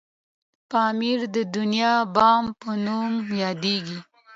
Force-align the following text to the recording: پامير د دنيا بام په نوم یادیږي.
پامير 0.69 1.19
د 1.35 1.37
دنيا 1.55 1.95
بام 2.15 2.45
په 2.61 2.71
نوم 2.85 3.13
یادیږي. 3.41 3.99